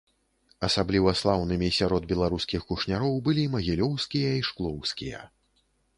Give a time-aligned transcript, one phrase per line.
[0.67, 5.19] Асабліва слаўнымі сярод беларускіх кушняроў былі магілёўскія і шклоўскія.